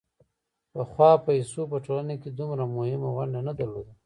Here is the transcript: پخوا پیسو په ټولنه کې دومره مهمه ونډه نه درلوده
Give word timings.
پخوا 0.71 1.11
پیسو 1.25 1.61
په 1.71 1.77
ټولنه 1.85 2.15
کې 2.21 2.29
دومره 2.37 2.63
مهمه 2.75 3.09
ونډه 3.17 3.39
نه 3.47 3.53
درلوده 3.59 3.93